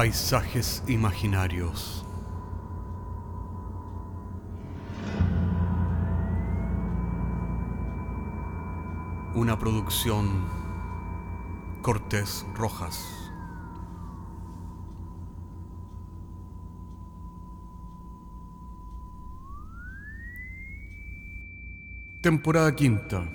Paisajes 0.00 0.82
imaginarios. 0.88 2.06
Una 9.34 9.58
producción 9.58 10.46
Cortés 11.82 12.46
Rojas. 12.54 13.30
Temporada 22.22 22.74
quinta, 22.74 23.28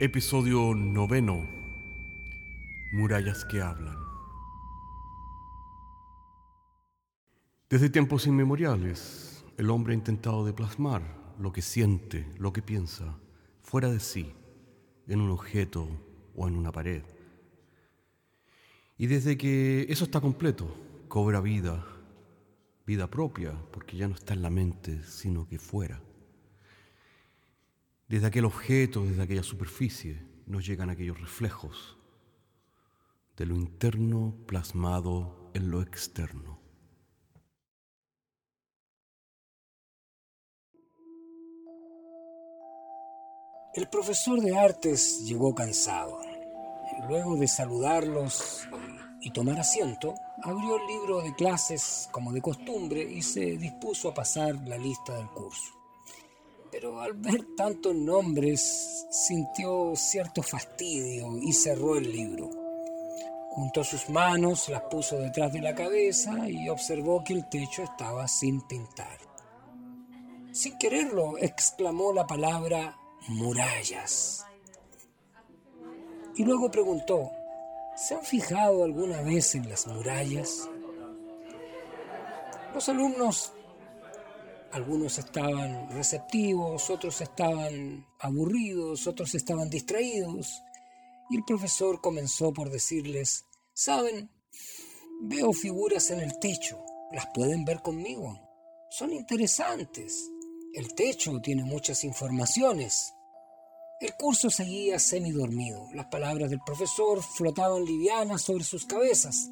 episodio 0.00 0.74
noveno, 0.74 1.46
Murallas 2.92 3.44
que 3.44 3.62
hablan. 3.62 4.05
Desde 7.76 7.90
tiempos 7.90 8.26
inmemoriales, 8.26 9.44
el 9.58 9.68
hombre 9.68 9.92
ha 9.92 9.98
intentado 9.98 10.46
de 10.46 10.54
plasmar 10.54 11.02
lo 11.38 11.52
que 11.52 11.60
siente, 11.60 12.26
lo 12.38 12.50
que 12.50 12.62
piensa, 12.62 13.18
fuera 13.60 13.90
de 13.90 14.00
sí, 14.00 14.32
en 15.06 15.20
un 15.20 15.30
objeto 15.30 15.86
o 16.34 16.48
en 16.48 16.56
una 16.56 16.72
pared. 16.72 17.02
Y 18.96 19.08
desde 19.08 19.36
que 19.36 19.84
eso 19.90 20.04
está 20.04 20.22
completo, 20.22 20.74
cobra 21.08 21.42
vida, 21.42 21.84
vida 22.86 23.10
propia, 23.10 23.52
porque 23.72 23.98
ya 23.98 24.08
no 24.08 24.14
está 24.14 24.32
en 24.32 24.40
la 24.40 24.48
mente, 24.48 25.02
sino 25.02 25.46
que 25.46 25.58
fuera. 25.58 26.00
Desde 28.08 28.28
aquel 28.28 28.46
objeto, 28.46 29.04
desde 29.04 29.20
aquella 29.20 29.42
superficie, 29.42 30.22
nos 30.46 30.64
llegan 30.66 30.88
aquellos 30.88 31.20
reflejos 31.20 31.98
de 33.36 33.44
lo 33.44 33.54
interno 33.54 34.34
plasmado 34.46 35.50
en 35.52 35.70
lo 35.70 35.82
externo. 35.82 36.55
El 43.76 43.88
profesor 43.88 44.40
de 44.40 44.56
artes 44.56 45.20
llegó 45.26 45.54
cansado. 45.54 46.18
Luego 47.10 47.36
de 47.36 47.46
saludarlos 47.46 48.66
y 49.20 49.30
tomar 49.32 49.60
asiento, 49.60 50.14
abrió 50.42 50.76
el 50.76 50.86
libro 50.86 51.20
de 51.20 51.34
clases 51.34 52.08
como 52.10 52.32
de 52.32 52.40
costumbre 52.40 53.02
y 53.02 53.20
se 53.20 53.58
dispuso 53.58 54.08
a 54.08 54.14
pasar 54.14 54.66
la 54.66 54.78
lista 54.78 55.14
del 55.18 55.28
curso. 55.28 55.74
Pero 56.72 57.02
al 57.02 57.12
ver 57.12 57.48
tantos 57.54 57.94
nombres 57.94 59.06
sintió 59.10 59.94
cierto 59.94 60.42
fastidio 60.42 61.36
y 61.42 61.52
cerró 61.52 61.98
el 61.98 62.10
libro. 62.10 62.48
Juntó 63.50 63.84
sus 63.84 64.08
manos, 64.08 64.70
las 64.70 64.84
puso 64.84 65.18
detrás 65.18 65.52
de 65.52 65.60
la 65.60 65.74
cabeza 65.74 66.48
y 66.48 66.70
observó 66.70 67.22
que 67.22 67.34
el 67.34 67.46
techo 67.50 67.82
estaba 67.82 68.26
sin 68.26 68.62
pintar. 68.62 69.18
Sin 70.52 70.78
quererlo, 70.78 71.36
exclamó 71.36 72.14
la 72.14 72.26
palabra 72.26 72.96
murallas. 73.28 74.44
Y 76.36 76.44
luego 76.44 76.70
preguntó, 76.70 77.30
¿se 77.96 78.14
han 78.14 78.22
fijado 78.22 78.84
alguna 78.84 79.22
vez 79.22 79.54
en 79.54 79.68
las 79.68 79.86
murallas? 79.86 80.68
Los 82.74 82.88
alumnos, 82.88 83.52
algunos 84.72 85.18
estaban 85.18 85.90
receptivos, 85.92 86.90
otros 86.90 87.20
estaban 87.22 88.06
aburridos, 88.20 89.06
otros 89.06 89.34
estaban 89.34 89.70
distraídos, 89.70 90.62
y 91.30 91.36
el 91.36 91.44
profesor 91.44 92.00
comenzó 92.00 92.52
por 92.52 92.70
decirles, 92.70 93.46
¿saben? 93.72 94.30
Veo 95.22 95.52
figuras 95.54 96.10
en 96.10 96.20
el 96.20 96.38
techo, 96.38 96.84
¿las 97.12 97.26
pueden 97.34 97.64
ver 97.64 97.80
conmigo? 97.80 98.38
Son 98.90 99.12
interesantes. 99.12 100.30
El 100.74 100.94
techo 100.94 101.40
tiene 101.40 101.64
muchas 101.64 102.04
informaciones. 102.04 103.14
El 103.98 104.14
curso 104.14 104.50
seguía 104.50 104.98
semidormido. 104.98 105.88
Las 105.94 106.06
palabras 106.06 106.50
del 106.50 106.60
profesor 106.60 107.22
flotaban 107.22 107.84
livianas 107.84 108.42
sobre 108.42 108.62
sus 108.62 108.84
cabezas. 108.84 109.48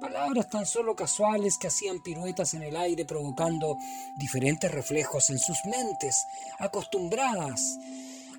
Palabras 0.00 0.48
tan 0.48 0.64
solo 0.64 0.96
casuales 0.96 1.58
que 1.58 1.66
hacían 1.66 2.02
piruetas 2.02 2.54
en 2.54 2.62
el 2.62 2.76
aire 2.76 3.04
provocando 3.04 3.76
diferentes 4.16 4.72
reflejos 4.72 5.28
en 5.28 5.38
sus 5.38 5.58
mentes, 5.66 6.24
acostumbradas 6.58 7.78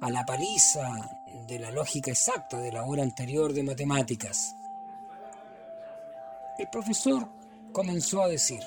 a 0.02 0.10
la 0.10 0.26
paliza 0.26 1.20
de 1.48 1.60
la 1.60 1.70
lógica 1.70 2.10
exacta 2.10 2.58
de 2.58 2.72
la 2.72 2.84
hora 2.84 3.04
anterior 3.04 3.54
de 3.54 3.64
matemáticas. 3.64 4.56
El 6.58 6.68
profesor 6.70 7.30
comenzó 7.72 8.24
a 8.24 8.28
decir, 8.28 8.64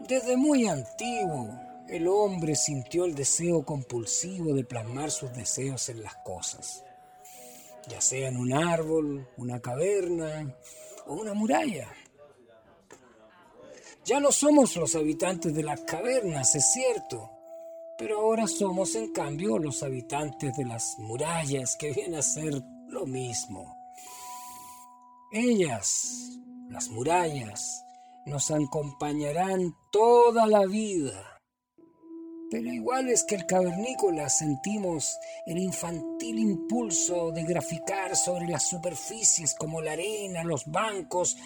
desde 0.00 0.36
muy 0.36 0.66
antiguo, 0.66 1.48
el 1.88 2.08
hombre 2.08 2.56
sintió 2.56 3.04
el 3.04 3.14
deseo 3.14 3.64
compulsivo 3.64 4.54
de 4.54 4.64
plasmar 4.64 5.10
sus 5.10 5.32
deseos 5.32 5.88
en 5.88 6.02
las 6.02 6.16
cosas, 6.16 6.82
ya 7.88 8.00
sea 8.00 8.28
en 8.28 8.36
un 8.36 8.52
árbol, 8.52 9.28
una 9.36 9.60
caverna 9.60 10.54
o 11.06 11.14
una 11.14 11.34
muralla. 11.34 11.88
Ya 14.04 14.20
no 14.20 14.32
somos 14.32 14.76
los 14.76 14.94
habitantes 14.94 15.54
de 15.54 15.62
las 15.62 15.80
cavernas, 15.82 16.54
es 16.54 16.72
cierto, 16.72 17.30
pero 17.98 18.20
ahora 18.20 18.46
somos 18.46 18.94
en 18.94 19.12
cambio 19.12 19.58
los 19.58 19.82
habitantes 19.82 20.56
de 20.56 20.64
las 20.64 20.98
murallas, 20.98 21.76
que 21.76 21.92
viene 21.92 22.18
a 22.18 22.22
ser 22.22 22.62
lo 22.88 23.06
mismo. 23.06 23.76
Ellas, 25.32 26.38
las 26.68 26.88
murallas, 26.88 27.84
nos 28.26 28.50
acompañarán 28.50 29.74
toda 29.90 30.46
la 30.46 30.64
vida 30.66 31.33
pero 32.50 32.72
igual 32.72 33.08
es 33.08 33.24
que 33.24 33.34
el 33.34 33.46
cavernícola 33.46 34.28
sentimos 34.28 35.18
el 35.46 35.58
infantil 35.58 36.38
impulso 36.38 37.32
de 37.32 37.42
graficar 37.44 38.16
sobre 38.16 38.46
las 38.46 38.68
superficies 38.68 39.54
como 39.54 39.80
la 39.80 39.92
arena, 39.92 40.44
los 40.44 40.66
bancos, 40.66 41.36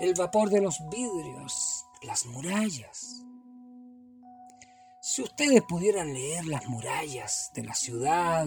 el 0.00 0.14
vapor 0.14 0.50
de 0.50 0.60
los 0.60 0.80
vidrios, 0.90 1.84
las 2.02 2.26
murallas. 2.26 3.24
Si 5.00 5.22
ustedes 5.22 5.62
pudieran 5.62 6.12
leer 6.12 6.46
las 6.46 6.66
murallas 6.66 7.50
de 7.54 7.64
la 7.64 7.74
ciudad 7.74 8.46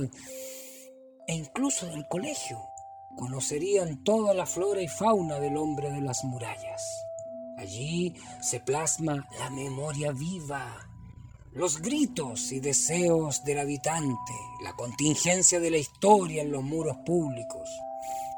e 1.28 1.34
incluso 1.34 1.88
del 1.88 2.08
colegio, 2.08 2.60
conocerían 3.18 4.04
toda 4.04 4.34
la 4.34 4.46
flora 4.46 4.82
y 4.82 4.88
fauna 4.88 5.40
del 5.40 5.58
hombre 5.58 5.92
de 5.92 6.02
las 6.02 6.24
murallas. 6.24 7.06
Allí 7.58 8.16
se 8.40 8.60
plasma 8.60 9.28
la 9.40 9.50
memoria 9.50 10.12
viva 10.12 10.87
los 11.58 11.82
gritos 11.82 12.52
y 12.52 12.60
deseos 12.60 13.44
del 13.44 13.58
habitante, 13.58 14.34
la 14.62 14.74
contingencia 14.74 15.60
de 15.60 15.72
la 15.72 15.78
historia 15.78 16.44
en 16.44 16.52
los 16.52 16.64
muros 16.64 16.98
públicos, 16.98 17.68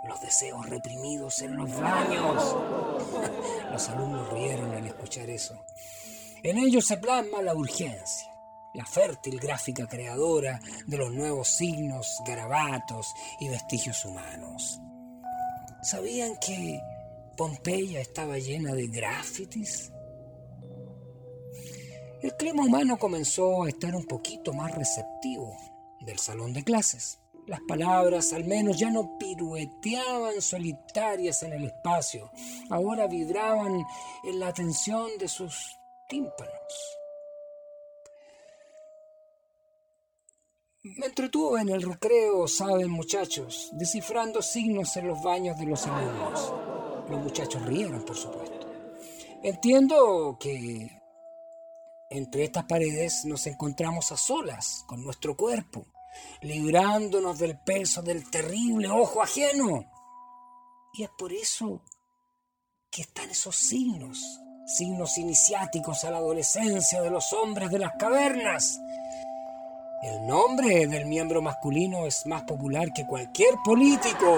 los 0.08 0.22
deseos 0.22 0.66
reprimidos 0.70 1.42
en 1.42 1.58
los 1.58 1.70
baños. 1.82 2.56
los 3.74 3.90
alumnos 3.90 4.32
rieron 4.32 4.72
al 4.72 4.88
escuchar 4.88 5.30
eso. 5.30 5.66
En 6.44 6.58
ellos 6.60 6.86
se 6.86 6.96
plasma 6.96 7.42
la 7.42 7.54
urgencia, 7.54 8.32
la 8.74 8.86
fértil 8.86 9.38
gráfica 9.38 9.86
creadora 9.86 10.62
de 10.88 10.98
los 10.98 11.12
nuevos 11.12 11.50
signos, 11.50 12.08
garabatos 12.26 13.14
y 13.42 13.50
vestigios 13.50 14.06
humanos. 14.06 14.80
¿Sabían 15.82 16.38
que 16.38 16.80
Pompeya 17.36 18.00
estaba 18.00 18.38
llena 18.38 18.74
de 18.74 18.88
grafitis? 18.88 19.92
El 22.22 22.36
clima 22.36 22.64
humano 22.64 22.98
comenzó 22.98 23.64
a 23.64 23.70
estar 23.70 23.96
un 23.96 24.06
poquito 24.06 24.54
más 24.54 24.76
receptivo 24.76 25.56
del 26.02 26.20
salón 26.20 26.54
de 26.54 26.64
clases. 26.64 27.20
Las 27.48 27.62
palabras 27.68 28.34
al 28.34 28.46
menos 28.46 28.78
ya 28.78 28.92
no 28.92 29.18
pirueteaban 29.18 30.42
solitarias 30.42 31.42
en 31.44 31.54
el 31.54 31.66
espacio, 31.66 32.30
ahora 32.70 33.08
vibraban 33.08 33.84
en 34.24 34.40
la 34.40 34.48
atención 34.50 35.10
de 35.18 35.28
sus 35.28 35.56
tímpanos. 36.08 37.00
Me 40.84 41.08
entretuve 41.08 41.62
en 41.62 41.70
el 41.70 41.82
recreo, 41.82 42.48
saben 42.48 42.90
muchachos, 42.90 43.70
descifrando 43.74 44.42
signos 44.42 44.96
en 44.98 45.08
los 45.08 45.22
baños 45.24 45.58
de 45.58 45.66
los 45.66 45.88
alumnos. 45.88 46.54
Los 47.10 47.22
muchachos 47.22 47.66
rieron, 47.66 48.04
por 48.04 48.16
supuesto. 48.16 48.68
Entiendo 49.42 50.38
que 50.40 50.99
entre 52.10 52.44
estas 52.44 52.66
paredes 52.66 53.26
nos 53.26 53.46
encontramos 53.46 54.12
a 54.12 54.18
solas 54.18 54.84
con 54.88 55.04
nuestro 55.04 55.38
cuerpo, 55.38 55.86
librándonos 56.42 57.38
del 57.38 57.60
peso 57.60 58.02
del 58.02 58.30
terrible 58.30 58.90
ojo 58.90 59.22
ajeno. 59.22 59.86
Y 60.94 61.04
es 61.04 61.10
por 61.18 61.32
eso 61.32 61.84
que 62.92 63.04
están 63.04 63.30
esos 63.30 63.56
signos, 63.56 64.42
signos 64.66 65.18
iniciáticos 65.20 66.04
a 66.04 66.12
la 66.12 66.18
adolescencia 66.18 67.02
de 67.02 67.12
los 67.12 67.32
hombres 67.34 67.70
de 67.70 67.80
las 67.80 67.94
cavernas. 68.00 68.80
El 70.02 70.26
nombre 70.26 70.88
del 70.88 71.06
miembro 71.06 71.42
masculino 71.42 72.08
es 72.08 72.26
más 72.26 72.44
popular 72.44 72.92
que 72.92 73.06
cualquier 73.06 73.56
político. 73.64 74.38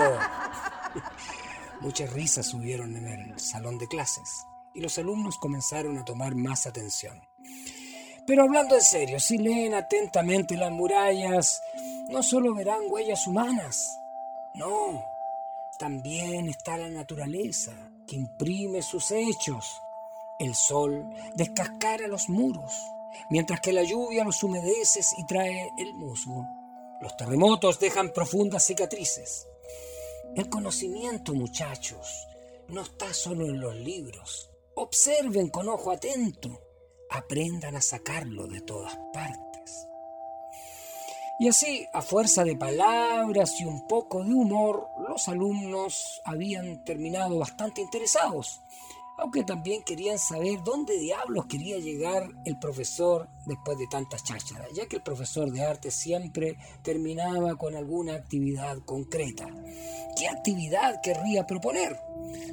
Muchas 1.82 2.12
risas 2.12 2.54
hubieron 2.54 2.96
en 2.98 3.08
el 3.08 3.40
salón 3.40 3.78
de 3.78 3.88
clases 3.88 4.46
y 4.74 4.82
los 4.82 4.98
alumnos 4.98 5.38
comenzaron 5.38 5.98
a 5.98 6.06
tomar 6.06 6.36
más 6.36 6.68
atención. 6.68 7.31
Pero 8.31 8.44
hablando 8.44 8.75
en 8.75 8.81
serio, 8.81 9.19
si 9.19 9.38
leen 9.38 9.74
atentamente 9.74 10.56
las 10.56 10.72
murallas, 10.72 11.62
no 12.07 12.24
solo 12.24 12.56
verán 12.56 12.83
huellas 12.88 13.28
humanas, 13.28 14.00
no, 14.54 15.04
también 15.78 16.48
está 16.48 16.78
la 16.78 16.88
naturaleza 16.88 17.74
que 18.07 18.16
imprime 18.16 18.83
sus 18.83 19.12
hechos. 19.12 19.81
El 20.39 20.56
sol 20.56 21.10
descascara 21.36 22.07
los 22.07 22.30
muros, 22.30 22.74
mientras 23.30 23.60
que 23.60 23.74
la 23.74 23.83
lluvia 23.83 24.24
los 24.24 24.42
humedece 24.44 25.01
y 25.18 25.25
trae 25.25 25.69
el 25.77 25.94
musgo. 25.94 26.48
Los 27.01 27.18
terremotos 27.18 27.81
dejan 27.81 28.13
profundas 28.13 28.66
cicatrices. 28.66 29.45
El 30.38 30.48
conocimiento, 30.50 31.34
muchachos, 31.34 32.30
no 32.69 32.80
está 32.80 33.13
solo 33.13 33.48
en 33.48 33.60
los 33.60 33.75
libros. 33.75 34.50
Observen 34.75 35.50
con 35.50 35.68
ojo 35.68 35.92
atento. 35.92 36.71
Aprendan 37.12 37.75
a 37.75 37.81
sacarlo 37.81 38.48
de 38.48 38.62
todas 38.62 38.98
partes. 39.13 39.88
Y 41.40 41.48
así, 41.48 41.86
a 41.94 42.02
fuerza 42.02 42.44
de 42.44 42.56
palabras 42.56 43.60
y 43.60 43.66
un 43.66 43.88
poco 43.88 44.24
de 44.24 44.34
humor, 44.34 44.88
los 45.08 45.28
alumnos 45.28 46.22
habían 46.24 46.84
terminado 46.84 47.40
bastante 47.40 47.81
interesados 47.81 48.62
aunque 49.22 49.44
también 49.44 49.84
querían 49.84 50.18
saber 50.18 50.63
dónde 50.63 50.98
diablos 50.98 51.46
quería 51.46 51.78
llegar 51.78 52.28
el 52.44 52.58
profesor 52.58 53.30
después 53.46 53.78
de 53.78 53.86
tantas 53.86 54.24
chácharas, 54.24 54.69
ya 54.74 54.88
que 54.88 54.96
el 54.96 55.04
profesor 55.04 55.52
de 55.52 55.63
arte 55.63 55.92
siempre 55.92 56.58
terminaba 56.81 57.56
con 57.56 57.75
alguna 57.75 58.16
actividad 58.16 58.80
concreta. 58.80 59.48
¿Qué 60.18 60.28
actividad 60.28 61.02
querría 61.02 61.46
proponer? 61.46 62.00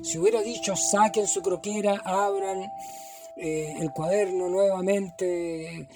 Si 0.03 0.19
hubiera 0.19 0.43
dicho 0.43 0.77
saquen 0.77 1.27
su 1.27 1.41
croquera, 1.41 2.03
abran 2.05 2.71
eh, 3.39 3.75
el 3.79 3.91
cuaderno 3.93 4.49
nuevamente, 4.49 5.89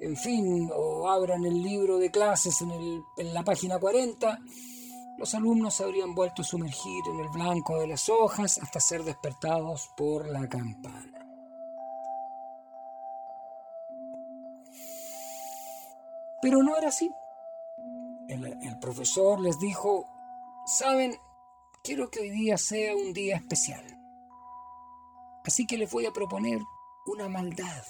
en 0.00 0.16
fin, 0.16 0.70
o 0.74 1.08
abran 1.08 1.44
el 1.44 1.62
libro 1.62 1.98
de 1.98 2.10
clases 2.10 2.60
en, 2.60 2.70
en 3.16 3.34
la 3.34 3.42
página 3.42 3.78
40, 3.78 4.38
los 5.18 5.34
alumnos 5.34 5.74
se 5.74 5.84
habrían 5.84 6.14
vuelto 6.14 6.42
a 6.42 6.44
sumergir 6.44 7.02
en 7.12 7.20
el 7.20 7.28
blanco 7.28 7.78
de 7.78 7.86
las 7.86 8.08
hojas 8.08 8.58
hasta 8.62 8.80
ser 8.80 9.04
despertados 9.04 9.90
por 9.96 10.26
la 10.26 10.48
campana. 10.48 11.20
Pero 16.40 16.62
no 16.62 16.76
era 16.76 16.88
así. 16.88 17.10
El, 18.28 18.78
profesor 18.80 19.40
les 19.40 19.58
dijo, 19.58 20.06
saben, 20.64 21.14
quiero 21.82 22.10
que 22.10 22.20
hoy 22.20 22.30
día 22.30 22.56
sea 22.56 22.94
un 22.94 23.12
día 23.12 23.36
especial. 23.36 23.84
Así 25.44 25.66
que 25.66 25.76
les 25.76 25.90
voy 25.90 26.06
a 26.06 26.12
proponer 26.12 26.60
una 27.06 27.28
maldad. 27.28 27.84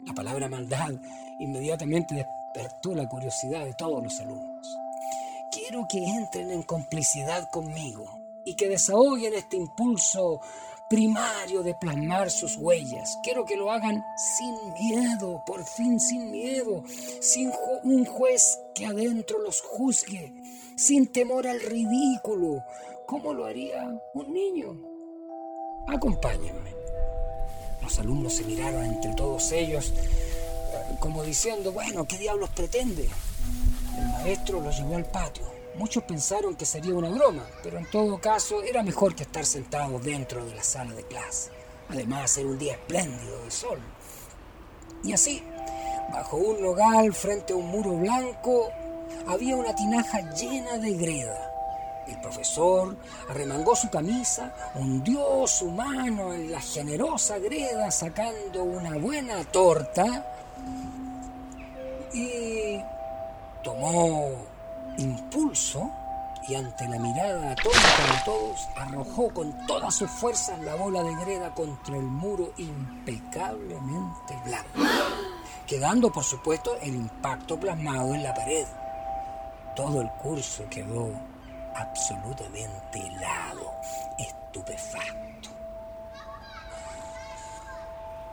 La 0.00 0.12
palabra 0.12 0.48
maldad 0.48 0.92
inmediatamente 1.40 2.14
despertó 2.14 2.94
la 2.94 3.08
curiosidad 3.08 3.64
de 3.64 3.74
todos 3.74 4.02
los 4.02 4.20
alumnos. 4.20 4.66
Quiero 5.50 5.86
que 5.88 5.98
entren 5.98 6.50
en 6.50 6.62
complicidad 6.62 7.48
conmigo 7.50 8.04
y 8.44 8.54
que 8.56 8.68
desahoguen 8.68 9.34
este 9.34 9.56
impulso 9.56 10.40
primario 10.90 11.62
de 11.62 11.74
plasmar 11.74 12.30
sus 12.30 12.56
huellas. 12.56 13.18
Quiero 13.22 13.44
que 13.44 13.56
lo 13.56 13.70
hagan 13.70 14.04
sin 14.16 14.54
miedo, 14.74 15.42
por 15.46 15.64
fin 15.64 15.98
sin 15.98 16.30
miedo, 16.30 16.84
sin 17.20 17.50
un 17.84 18.04
juez 18.04 18.60
que 18.74 18.86
adentro 18.86 19.38
los 19.38 19.62
juzgue, 19.62 20.34
sin 20.76 21.10
temor 21.10 21.46
al 21.46 21.60
ridículo, 21.60 22.62
como 23.06 23.32
lo 23.32 23.46
haría 23.46 23.88
un 24.14 24.32
niño. 24.32 24.76
Acompáñenme. 25.88 26.83
Los 27.84 27.98
alumnos 27.98 28.32
se 28.32 28.44
miraron 28.44 28.82
entre 28.82 29.12
todos 29.12 29.52
ellos 29.52 29.92
eh, 29.92 30.96
como 31.00 31.22
diciendo, 31.22 31.70
bueno, 31.70 32.06
¿qué 32.06 32.16
diablos 32.16 32.48
pretende? 32.50 33.10
El 33.98 34.06
maestro 34.06 34.60
los 34.62 34.76
llevó 34.78 34.96
al 34.96 35.04
patio. 35.04 35.44
Muchos 35.76 36.02
pensaron 36.04 36.56
que 36.56 36.64
sería 36.64 36.94
una 36.94 37.10
broma, 37.10 37.44
pero 37.62 37.76
en 37.78 37.90
todo 37.90 38.18
caso 38.18 38.62
era 38.62 38.82
mejor 38.82 39.14
que 39.14 39.24
estar 39.24 39.44
sentados 39.44 40.02
dentro 40.02 40.46
de 40.46 40.54
la 40.54 40.62
sala 40.62 40.94
de 40.94 41.02
clase. 41.02 41.50
Además 41.90 42.38
era 42.38 42.48
un 42.48 42.58
día 42.58 42.72
espléndido 42.72 43.44
de 43.44 43.50
sol. 43.50 43.78
Y 45.02 45.12
así, 45.12 45.42
bajo 46.10 46.38
un 46.38 46.62
nogal 46.62 47.12
frente 47.12 47.52
a 47.52 47.56
un 47.56 47.66
muro 47.66 47.92
blanco, 47.96 48.70
había 49.26 49.56
una 49.56 49.74
tinaja 49.74 50.32
llena 50.32 50.78
de 50.78 50.92
greda. 50.94 51.53
El 52.06 52.20
profesor 52.20 52.96
arremangó 53.28 53.74
su 53.74 53.88
camisa, 53.88 54.52
hundió 54.74 55.46
su 55.46 55.70
mano 55.70 56.32
en 56.34 56.52
la 56.52 56.60
generosa 56.60 57.38
greda 57.38 57.90
sacando 57.90 58.62
una 58.62 58.96
buena 58.98 59.42
torta 59.44 60.26
y 62.12 62.80
tomó 63.62 64.30
impulso 64.98 65.90
y 66.46 66.54
ante 66.54 66.86
la 66.86 66.98
mirada 66.98 67.52
atónita 67.52 68.12
de 68.12 68.22
todos, 68.24 68.68
arrojó 68.76 69.30
con 69.30 69.66
todas 69.66 69.94
sus 69.94 70.10
fuerzas 70.10 70.58
la 70.60 70.74
bola 70.74 71.02
de 71.02 71.14
greda 71.24 71.54
contra 71.54 71.96
el 71.96 72.02
muro 72.02 72.52
impecablemente 72.58 74.34
blanco, 74.44 74.90
quedando 75.66 76.12
por 76.12 76.22
supuesto 76.22 76.76
el 76.82 76.94
impacto 76.94 77.58
plasmado 77.58 78.14
en 78.14 78.22
la 78.22 78.34
pared. 78.34 78.66
Todo 79.74 80.02
el 80.02 80.10
curso 80.22 80.64
quedó 80.68 81.10
absolutamente 81.74 82.98
helado, 82.98 83.72
estupefacto. 84.18 85.50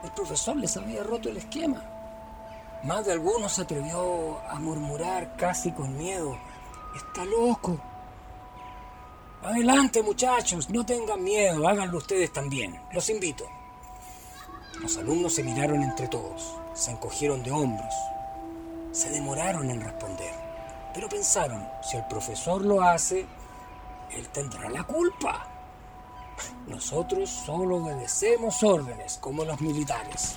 El 0.03 0.11
profesor 0.11 0.55
les 0.57 0.75
había 0.77 1.03
roto 1.03 1.29
el 1.29 1.37
esquema. 1.37 1.81
Más 2.83 3.05
de 3.05 3.13
alguno 3.13 3.47
se 3.47 3.61
atrevió 3.61 4.39
a 4.49 4.59
murmurar 4.59 5.35
casi 5.35 5.71
con 5.71 5.95
miedo 5.97 6.35
Está 6.95 7.23
loco. 7.23 7.79
Adelante 9.43 10.03
muchachos, 10.03 10.69
no 10.69 10.85
tengan 10.85 11.23
miedo, 11.23 11.67
háganlo 11.67 11.97
ustedes 11.97 12.31
también. 12.33 12.79
Los 12.91 13.09
invito. 13.09 13.45
Los 14.81 14.97
alumnos 14.97 15.33
se 15.33 15.43
miraron 15.43 15.81
entre 15.83 16.07
todos, 16.07 16.55
se 16.73 16.91
encogieron 16.91 17.43
de 17.43 17.51
hombros, 17.51 17.93
se 18.91 19.09
demoraron 19.09 19.69
en 19.69 19.81
responder, 19.81 20.33
pero 20.93 21.09
pensaron, 21.09 21.67
si 21.81 21.97
el 21.97 22.05
profesor 22.05 22.63
lo 22.63 22.81
hace, 22.81 23.25
él 24.11 24.27
tendrá 24.29 24.69
la 24.69 24.83
culpa. 24.83 25.47
Nosotros 26.67 27.29
solo 27.29 27.77
obedecemos 27.77 28.63
órdenes, 28.63 29.17
como 29.21 29.45
los 29.45 29.59
militares. 29.61 30.35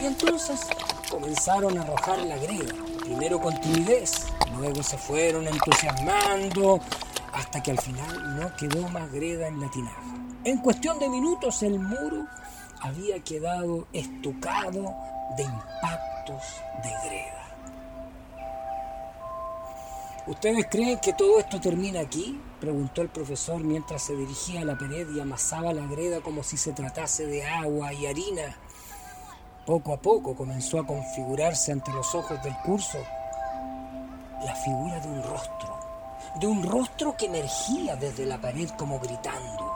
Y 0.00 0.06
entonces 0.06 0.66
comenzaron 1.10 1.76
a 1.78 1.82
arrojar 1.82 2.18
la 2.20 2.36
greda, 2.36 2.74
primero 3.04 3.40
con 3.40 3.60
timidez, 3.60 4.30
Luego 4.56 4.82
se 4.82 4.98
fueron 4.98 5.46
entusiasmando 5.46 6.80
hasta 7.32 7.62
que 7.62 7.70
al 7.70 7.78
final 7.78 8.36
no 8.36 8.54
quedó 8.56 8.88
más 8.88 9.10
greda 9.12 9.48
en 9.48 9.60
la 9.60 9.70
tinaja. 9.70 10.02
En 10.44 10.58
cuestión 10.58 10.98
de 10.98 11.08
minutos 11.08 11.62
el 11.62 11.78
muro 11.78 12.26
había 12.80 13.20
quedado 13.20 13.86
estucado 13.92 14.94
de 15.36 15.44
impactos 15.44 16.42
de 16.82 17.08
greda. 17.08 17.39
¿Ustedes 20.26 20.66
creen 20.70 20.98
que 20.98 21.14
todo 21.14 21.38
esto 21.38 21.60
termina 21.60 22.00
aquí? 22.00 22.38
preguntó 22.60 23.00
el 23.00 23.08
profesor 23.08 23.64
mientras 23.64 24.02
se 24.02 24.14
dirigía 24.14 24.60
a 24.60 24.64
la 24.64 24.76
pared 24.76 25.08
y 25.14 25.18
amasaba 25.18 25.72
la 25.72 25.86
greda 25.86 26.20
como 26.20 26.42
si 26.42 26.58
se 26.58 26.72
tratase 26.72 27.26
de 27.26 27.42
agua 27.44 27.92
y 27.94 28.06
harina. 28.06 28.54
Poco 29.64 29.94
a 29.94 29.96
poco 29.96 30.36
comenzó 30.36 30.78
a 30.78 30.86
configurarse 30.86 31.72
ante 31.72 31.90
los 31.92 32.14
ojos 32.14 32.42
del 32.42 32.54
curso 32.64 32.98
la 34.44 34.54
figura 34.56 35.00
de 35.00 35.08
un 35.08 35.22
rostro, 35.22 35.78
de 36.38 36.46
un 36.46 36.62
rostro 36.62 37.16
que 37.16 37.26
emergía 37.26 37.96
desde 37.96 38.26
la 38.26 38.38
pared 38.38 38.68
como 38.70 39.00
gritando. 39.00 39.74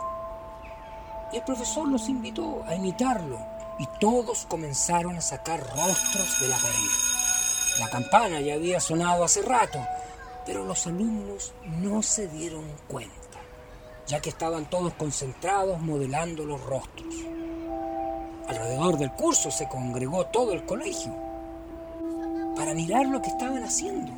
Y 1.33 1.37
el 1.37 1.43
profesor 1.43 1.89
los 1.89 2.09
invitó 2.09 2.63
a 2.67 2.75
imitarlo 2.75 3.39
y 3.79 3.87
todos 3.99 4.45
comenzaron 4.45 5.17
a 5.17 5.21
sacar 5.23 5.61
rostros 5.61 6.41
de 6.41 6.49
la 6.49 6.57
pared. 6.57 7.81
La 7.81 7.89
campana 7.89 8.41
ya 8.41 8.55
había 8.55 8.79
sonado 8.79 9.25
hace 9.25 9.43
rato, 9.43 9.79
pero 10.47 10.65
los 10.65 10.87
alumnos 10.87 11.53
no 11.81 12.03
se 12.03 12.29
dieron 12.29 12.65
cuenta, 12.89 13.39
ya 14.07 14.21
que 14.21 14.31
estaban 14.31 14.69
todos 14.69 14.95
concentrados 14.95 15.81
modelando 15.81 16.45
los 16.45 16.63
rostros. 16.63 17.15
Alrededor 18.47 18.99
del 18.99 19.13
curso 19.13 19.51
se 19.51 19.69
congregó 19.69 20.27
todo 20.27 20.53
el 20.53 20.65
colegio 20.65 21.15
para 22.57 22.75
mirar 22.75 23.07
lo 23.07 23.21
que 23.23 23.31
estaban 23.31 23.63
haciendo. 23.65 24.13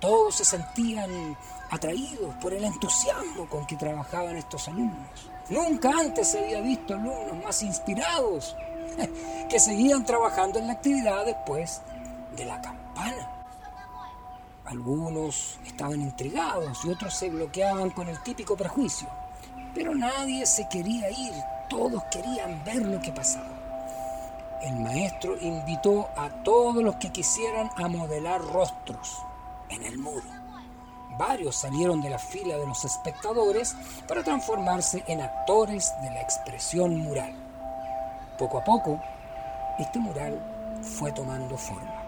Todos 0.00 0.36
se 0.36 0.44
sentían 0.44 1.36
atraídos 1.70 2.34
por 2.36 2.52
el 2.52 2.64
entusiasmo 2.64 3.48
con 3.48 3.66
que 3.66 3.76
trabajaban 3.76 4.36
estos 4.36 4.68
alumnos. 4.68 5.30
Nunca 5.48 5.90
antes 5.90 6.28
se 6.28 6.38
había 6.40 6.60
visto 6.60 6.94
alumnos 6.94 7.44
más 7.44 7.62
inspirados 7.62 8.56
que 9.48 9.58
seguían 9.58 10.04
trabajando 10.04 10.58
en 10.58 10.66
la 10.66 10.74
actividad 10.74 11.24
después 11.24 11.80
de 12.36 12.44
la 12.44 12.60
campana. 12.60 13.41
Algunos 14.64 15.58
estaban 15.66 16.00
intrigados 16.00 16.84
y 16.84 16.90
otros 16.90 17.14
se 17.14 17.30
bloqueaban 17.30 17.90
con 17.90 18.08
el 18.08 18.22
típico 18.22 18.56
prejuicio. 18.56 19.08
Pero 19.74 19.94
nadie 19.94 20.46
se 20.46 20.68
quería 20.68 21.10
ir, 21.10 21.34
todos 21.68 22.02
querían 22.10 22.62
ver 22.64 22.82
lo 22.82 23.00
que 23.00 23.12
pasaba. 23.12 23.62
El 24.62 24.76
maestro 24.76 25.36
invitó 25.40 26.08
a 26.16 26.28
todos 26.44 26.82
los 26.84 26.96
que 26.96 27.10
quisieran 27.10 27.70
a 27.76 27.88
modelar 27.88 28.40
rostros 28.40 29.22
en 29.68 29.82
el 29.84 29.98
muro. 29.98 30.22
Varios 31.18 31.56
salieron 31.56 32.00
de 32.00 32.10
la 32.10 32.18
fila 32.18 32.56
de 32.56 32.66
los 32.66 32.84
espectadores 32.84 33.74
para 34.06 34.22
transformarse 34.22 35.02
en 35.08 35.20
actores 35.20 35.92
de 36.02 36.10
la 36.10 36.22
expresión 36.22 36.96
mural. 36.96 37.34
Poco 38.38 38.58
a 38.58 38.64
poco, 38.64 39.00
este 39.78 39.98
mural 39.98 40.40
fue 40.82 41.12
tomando 41.12 41.58
forma. 41.58 42.01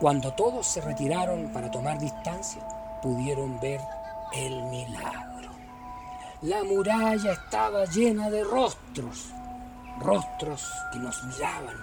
Cuando 0.00 0.32
todos 0.32 0.66
se 0.66 0.80
retiraron 0.80 1.52
para 1.52 1.70
tomar 1.70 1.98
distancia, 1.98 2.62
pudieron 3.02 3.60
ver 3.60 3.80
el 4.32 4.62
milagro. 4.64 5.50
La 6.42 6.64
muralla 6.64 7.32
estaba 7.32 7.84
llena 7.84 8.30
de 8.30 8.42
rostros, 8.42 9.28
rostros 10.00 10.68
que 10.92 10.98
nos 10.98 11.22
miraban, 11.24 11.76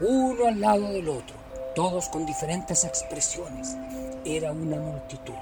uno 0.00 0.46
al 0.46 0.60
lado 0.60 0.88
del 0.88 1.08
otro, 1.08 1.36
todos 1.74 2.08
con 2.08 2.26
diferentes 2.26 2.84
expresiones. 2.84 3.76
Era 4.24 4.52
una 4.52 4.76
multitud. 4.76 5.34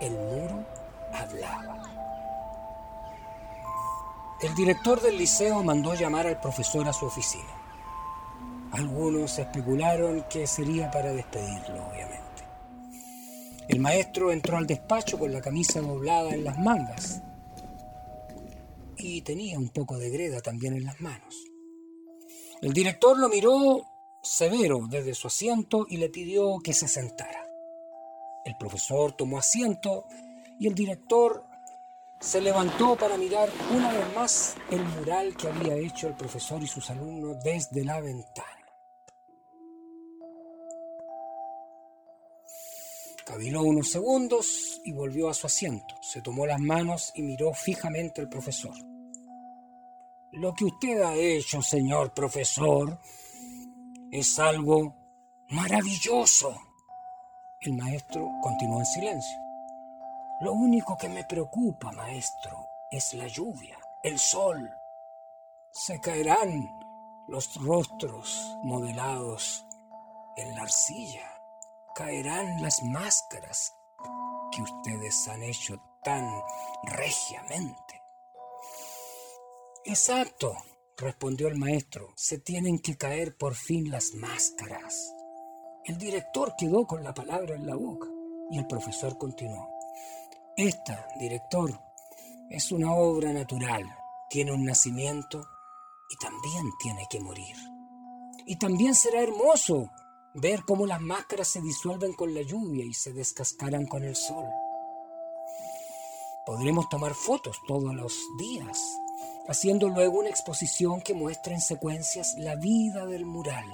El 0.00 0.12
muro 0.12 0.64
hablaba. 1.12 1.82
El 4.42 4.54
director 4.54 5.00
del 5.00 5.16
liceo 5.16 5.62
mandó 5.62 5.94
llamar 5.94 6.26
al 6.26 6.40
profesor 6.40 6.86
a 6.86 6.92
su 6.92 7.06
oficina. 7.06 7.63
Algunos 8.74 9.38
especularon 9.38 10.24
que 10.28 10.48
sería 10.48 10.90
para 10.90 11.12
despedirlo, 11.12 11.86
obviamente. 11.86 12.24
El 13.68 13.78
maestro 13.78 14.32
entró 14.32 14.56
al 14.56 14.66
despacho 14.66 15.16
con 15.16 15.32
la 15.32 15.40
camisa 15.40 15.80
doblada 15.80 16.30
en 16.30 16.42
las 16.42 16.58
mangas 16.58 17.22
y 18.98 19.22
tenía 19.22 19.60
un 19.60 19.68
poco 19.68 19.96
de 19.96 20.10
greda 20.10 20.40
también 20.40 20.74
en 20.74 20.84
las 20.84 21.00
manos. 21.00 21.36
El 22.62 22.72
director 22.72 23.16
lo 23.16 23.28
miró 23.28 23.86
severo 24.24 24.88
desde 24.88 25.14
su 25.14 25.28
asiento 25.28 25.86
y 25.88 25.98
le 25.98 26.08
pidió 26.08 26.58
que 26.58 26.72
se 26.72 26.88
sentara. 26.88 27.46
El 28.44 28.56
profesor 28.56 29.12
tomó 29.12 29.38
asiento 29.38 30.04
y 30.58 30.66
el 30.66 30.74
director 30.74 31.44
se 32.18 32.40
levantó 32.40 32.96
para 32.96 33.16
mirar 33.18 33.48
una 33.70 33.92
vez 33.92 34.14
más 34.16 34.56
el 34.72 34.84
mural 34.84 35.36
que 35.36 35.46
había 35.46 35.76
hecho 35.76 36.08
el 36.08 36.14
profesor 36.14 36.60
y 36.60 36.66
sus 36.66 36.90
alumnos 36.90 37.36
desde 37.44 37.84
la 37.84 38.00
ventana. 38.00 38.53
Caviló 43.24 43.62
unos 43.62 43.90
segundos 43.90 44.82
y 44.84 44.92
volvió 44.92 45.30
a 45.30 45.34
su 45.34 45.46
asiento. 45.46 45.94
Se 46.02 46.20
tomó 46.20 46.46
las 46.46 46.60
manos 46.60 47.10
y 47.14 47.22
miró 47.22 47.54
fijamente 47.54 48.20
al 48.20 48.28
profesor. 48.28 48.74
Lo 50.32 50.52
que 50.52 50.66
usted 50.66 51.00
ha 51.00 51.14
hecho, 51.14 51.62
señor 51.62 52.12
profesor, 52.12 53.00
es 54.10 54.38
algo 54.38 54.94
maravilloso. 55.48 56.54
El 57.60 57.72
maestro 57.74 58.30
continuó 58.42 58.80
en 58.80 58.86
silencio. 58.86 59.38
Lo 60.42 60.52
único 60.52 60.98
que 60.98 61.08
me 61.08 61.24
preocupa, 61.24 61.92
maestro, 61.92 62.66
es 62.90 63.14
la 63.14 63.26
lluvia, 63.26 63.78
el 64.02 64.18
sol. 64.18 64.68
Se 65.72 65.98
caerán 65.98 66.68
los 67.28 67.54
rostros 67.54 68.58
modelados 68.64 69.64
en 70.36 70.54
la 70.54 70.62
arcilla 70.62 71.33
caerán 71.94 72.60
las 72.60 72.82
máscaras 72.82 73.72
que 74.52 74.62
ustedes 74.62 75.28
han 75.28 75.42
hecho 75.42 75.80
tan 76.02 76.28
regiamente. 76.84 78.02
Exacto, 79.84 80.54
respondió 80.96 81.48
el 81.48 81.56
maestro, 81.56 82.12
se 82.16 82.38
tienen 82.38 82.78
que 82.78 82.96
caer 82.96 83.36
por 83.36 83.54
fin 83.54 83.90
las 83.90 84.14
máscaras. 84.14 85.14
El 85.84 85.98
director 85.98 86.54
quedó 86.58 86.86
con 86.86 87.04
la 87.04 87.14
palabra 87.14 87.54
en 87.54 87.66
la 87.66 87.74
boca 87.74 88.08
y 88.50 88.58
el 88.58 88.66
profesor 88.66 89.18
continuó. 89.18 89.68
Esta, 90.56 91.08
director, 91.18 91.78
es 92.50 92.72
una 92.72 92.92
obra 92.94 93.32
natural, 93.32 93.84
tiene 94.30 94.52
un 94.52 94.64
nacimiento 94.64 95.46
y 96.10 96.16
también 96.16 96.70
tiene 96.80 97.06
que 97.10 97.20
morir. 97.20 97.56
Y 98.46 98.56
también 98.56 98.94
será 98.94 99.22
hermoso 99.22 99.90
ver 100.34 100.64
cómo 100.64 100.84
las 100.84 101.00
máscaras 101.00 101.46
se 101.46 101.60
disuelven 101.60 102.12
con 102.12 102.34
la 102.34 102.42
lluvia 102.42 102.84
y 102.84 102.92
se 102.92 103.12
descascaran 103.12 103.86
con 103.86 104.02
el 104.02 104.16
sol. 104.16 104.44
Podremos 106.44 106.88
tomar 106.88 107.14
fotos 107.14 107.56
todos 107.68 107.94
los 107.94 108.18
días, 108.38 108.82
haciendo 109.48 109.88
luego 109.88 110.18
una 110.18 110.28
exposición 110.28 111.00
que 111.00 111.14
muestre 111.14 111.54
en 111.54 111.60
secuencias 111.60 112.34
la 112.36 112.56
vida 112.56 113.06
del 113.06 113.24
mural. 113.24 113.64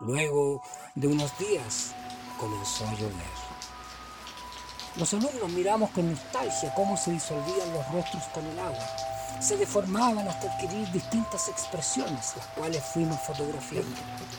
Luego 0.00 0.62
de 0.96 1.06
unos 1.06 1.38
días 1.38 1.92
comenzó 2.38 2.84
a 2.88 2.94
llover. 2.94 3.52
Los 4.96 5.14
alumnos 5.14 5.48
miramos 5.52 5.90
con 5.90 6.10
nostalgia 6.10 6.74
cómo 6.74 6.96
se 6.96 7.12
disolvían 7.12 7.72
los 7.72 7.88
rostros 7.92 8.24
con 8.34 8.44
el 8.44 8.58
agua. 8.58 8.86
Se 9.40 9.56
deformaban 9.56 10.26
hasta 10.28 10.52
adquirir 10.52 10.90
distintas 10.90 11.48
expresiones, 11.48 12.36
las 12.36 12.46
cuales 12.48 12.82
fuimos 12.92 13.18
fotografiando. 13.20 13.96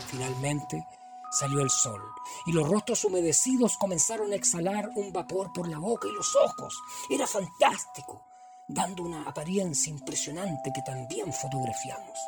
Finalmente, 0.08 0.86
Salió 1.34 1.62
el 1.62 1.70
sol 1.72 2.02
y 2.46 2.52
los 2.52 2.70
rostros 2.70 3.04
humedecidos 3.06 3.78
comenzaron 3.78 4.32
a 4.32 4.36
exhalar 4.36 4.92
un 4.96 5.12
vapor 5.12 5.52
por 5.52 5.68
la 5.68 5.80
boca 5.80 6.08
y 6.08 6.12
los 6.12 6.36
ojos. 6.36 6.80
Era 7.10 7.25
fantástico, 7.25 8.22
dando 8.68 9.02
una 9.02 9.24
apariencia 9.24 9.90
impresionante 9.90 10.72
que 10.72 10.84
también 10.84 11.34
fotografiamos. 11.34 12.20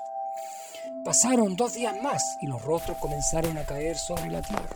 Pasaron 1.04 1.56
dos 1.56 1.74
días 1.74 1.96
más 2.02 2.24
y 2.42 2.48
los 2.48 2.64
rostros 2.64 2.98
comenzaron 2.98 3.56
a 3.60 3.66
caer 3.66 3.96
sobre 3.96 4.32
la 4.32 4.42
tierra. 4.42 4.76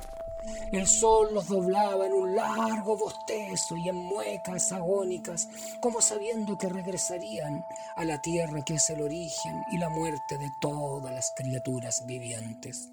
El 0.71 0.85
sol 0.85 1.33
los 1.33 1.47
doblaba 1.47 2.05
en 2.05 2.13
un 2.13 2.35
largo 2.35 2.97
bostezo 2.97 3.77
y 3.77 3.89
en 3.89 3.95
muecas 3.95 4.71
agónicas, 4.71 5.47
como 5.81 6.01
sabiendo 6.01 6.55
que 6.55 6.69
regresarían 6.69 7.65
a 7.95 8.05
la 8.05 8.21
tierra 8.21 8.63
que 8.63 8.75
es 8.75 8.89
el 8.91 9.01
origen 9.01 9.63
y 9.71 9.79
la 9.79 9.89
muerte 9.89 10.37
de 10.37 10.51
todas 10.61 11.11
las 11.11 11.33
criaturas 11.35 12.05
vivientes. 12.05 12.89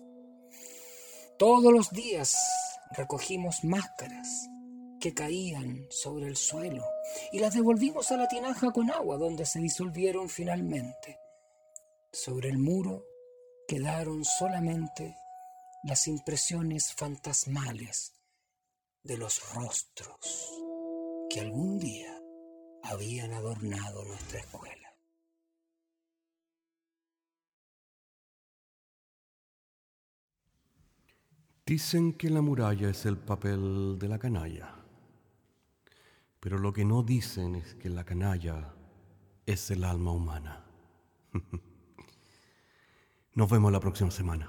Todos 1.38 1.71
los 1.71 1.90
días 1.90 2.35
recogimos 2.93 3.62
máscaras 3.62 4.49
que 4.99 5.12
caían 5.12 5.87
sobre 5.90 6.28
el 6.28 6.37
suelo 6.37 6.83
y 7.31 7.40
las 7.40 7.52
devolvimos 7.52 8.11
a 8.11 8.16
la 8.16 8.26
tinaja 8.26 8.71
con 8.71 8.90
agua 8.90 9.19
donde 9.19 9.45
se 9.45 9.59
disolvieron 9.59 10.31
finalmente. 10.31 11.19
Sobre 12.11 12.49
el 12.49 12.57
muro 12.57 13.05
quedaron 13.69 14.25
solamente 14.25 15.14
las 15.83 16.09
impresiones 16.09 16.95
fantasmales 16.95 18.14
de 19.02 19.19
los 19.19 19.52
rostros 19.52 20.16
que 21.28 21.40
algún 21.40 21.78
día 21.78 22.19
habían 22.83 23.35
adornado 23.35 24.05
nuestra 24.05 24.40
escuela. 24.40 24.86
Dicen 31.66 32.12
que 32.12 32.30
la 32.30 32.42
muralla 32.42 32.90
es 32.90 33.06
el 33.06 33.16
papel 33.16 33.99
de 33.99 34.06
la 34.06 34.20
canalla, 34.20 34.73
pero 36.38 36.58
lo 36.58 36.73
que 36.73 36.85
no 36.85 37.02
dicen 37.02 37.56
es 37.56 37.75
que 37.75 37.90
la 37.90 38.04
canalla 38.04 38.73
es 39.46 39.68
el 39.73 39.82
alma 39.82 40.12
humana. 40.12 40.64
Nos 43.35 43.50
vemos 43.50 43.73
la 43.73 43.80
próxima 43.80 44.12
semana. 44.12 44.49